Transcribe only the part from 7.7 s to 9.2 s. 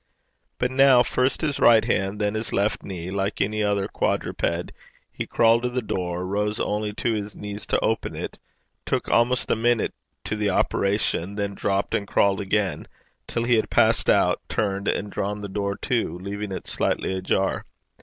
open it, took